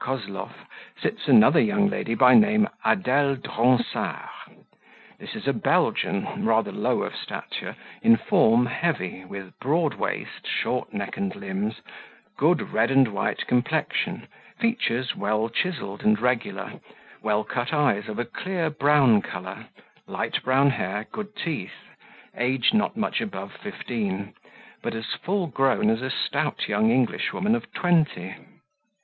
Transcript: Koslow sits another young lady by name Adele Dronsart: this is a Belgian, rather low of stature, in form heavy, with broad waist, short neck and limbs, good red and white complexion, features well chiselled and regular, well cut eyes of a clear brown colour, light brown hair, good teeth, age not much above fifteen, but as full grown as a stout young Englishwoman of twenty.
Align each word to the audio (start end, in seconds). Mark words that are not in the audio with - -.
Koslow 0.03 0.49
sits 0.99 1.27
another 1.27 1.59
young 1.59 1.87
lady 1.87 2.15
by 2.15 2.33
name 2.33 2.67
Adele 2.83 3.35
Dronsart: 3.35 4.31
this 5.19 5.35
is 5.35 5.47
a 5.47 5.53
Belgian, 5.53 6.43
rather 6.43 6.71
low 6.71 7.03
of 7.03 7.15
stature, 7.15 7.75
in 8.01 8.17
form 8.17 8.65
heavy, 8.65 9.23
with 9.25 9.53
broad 9.59 9.93
waist, 9.93 10.47
short 10.47 10.91
neck 10.91 11.17
and 11.17 11.35
limbs, 11.35 11.81
good 12.35 12.73
red 12.73 12.89
and 12.89 13.09
white 13.09 13.45
complexion, 13.45 14.27
features 14.57 15.15
well 15.15 15.49
chiselled 15.49 16.01
and 16.03 16.19
regular, 16.19 16.79
well 17.21 17.43
cut 17.43 17.71
eyes 17.71 18.09
of 18.09 18.17
a 18.17 18.25
clear 18.25 18.71
brown 18.71 19.21
colour, 19.21 19.67
light 20.07 20.41
brown 20.41 20.71
hair, 20.71 21.05
good 21.11 21.35
teeth, 21.35 21.93
age 22.35 22.73
not 22.73 22.97
much 22.97 23.21
above 23.21 23.53
fifteen, 23.53 24.33
but 24.81 24.95
as 24.95 25.05
full 25.21 25.45
grown 25.45 25.91
as 25.91 26.01
a 26.01 26.09
stout 26.09 26.67
young 26.67 26.89
Englishwoman 26.89 27.53
of 27.53 27.71
twenty. 27.71 28.35